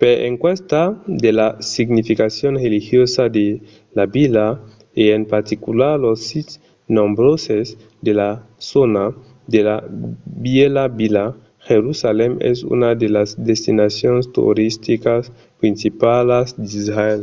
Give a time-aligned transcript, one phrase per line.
[0.00, 0.80] per encausa
[1.24, 3.46] de la significacion religiosa de
[3.98, 4.46] la vila
[5.02, 6.52] e en particular los sits
[6.98, 7.66] nombroses
[8.06, 8.30] de la
[8.70, 9.04] zòna
[9.52, 9.76] de la
[10.44, 11.24] vièlha vila
[11.68, 15.22] jerusalèm es una de las destinacions toristicas
[15.60, 17.22] principalas d'israèl